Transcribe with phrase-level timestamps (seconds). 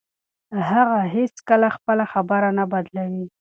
[0.69, 3.23] هغه هیڅکله خپله خبره نه بدلوي.